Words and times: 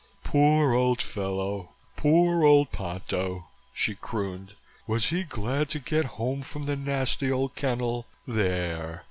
"Poor 0.23 0.73
old 0.73 0.99
fellow, 0.99 1.73
poor 1.95 2.43
old 2.43 2.71
Ponto!" 2.71 3.45
she 3.71 3.93
crooned. 3.93 4.55
"Was 4.87 5.09
he 5.09 5.21
glad 5.23 5.69
to 5.69 5.79
get 5.79 6.05
home 6.17 6.41
from 6.41 6.65
the 6.65 6.75
nasty 6.75 7.31
old 7.31 7.53
kennel? 7.53 8.07
There!" 8.27 8.99